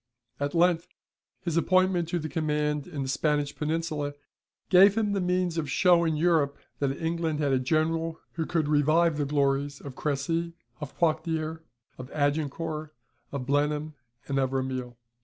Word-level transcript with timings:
At 0.39 0.55
length 0.55 0.87
his 1.41 1.57
appointment 1.57 2.07
to 2.09 2.17
the 2.17 2.27
command 2.27 2.87
in 2.87 3.03
the 3.03 3.07
Spanish 3.07 3.55
Peninsula 3.55 4.15
gave 4.69 4.97
him 4.97 5.13
the 5.13 5.21
means 5.21 5.59
of 5.59 5.69
showing 5.69 6.15
Europe 6.15 6.57
that 6.79 6.99
England 6.99 7.39
had 7.39 7.53
a 7.53 7.59
general 7.59 8.19
who 8.31 8.47
could 8.47 8.67
revive 8.67 9.17
the 9.19 9.25
glories 9.27 9.79
of 9.79 9.95
Crecy, 9.95 10.53
of 10.79 10.97
Poictiers, 10.97 11.59
of 11.99 12.09
Agincourt, 12.13 12.95
of 13.31 13.45
Blenheim, 13.45 13.93
and 14.27 14.39
of 14.39 14.49
Ramilies. 14.53 14.95